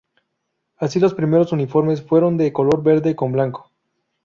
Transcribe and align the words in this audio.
Así, 0.77 0.99
los 0.99 1.13
primeros 1.13 1.51
uniformes 1.51 2.01
fueron 2.01 2.35
de 2.35 2.51
color 2.51 2.81
verde 2.81 3.15
con 3.15 3.31
blanco. 3.31 3.69